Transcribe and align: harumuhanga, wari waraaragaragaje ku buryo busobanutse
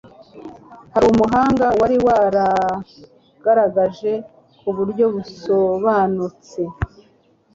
harumuhanga, 0.93 1.65
wari 1.79 1.97
waraaragaragaje 2.05 4.11
ku 4.59 4.69
buryo 4.77 5.05
busobanutse 5.13 6.61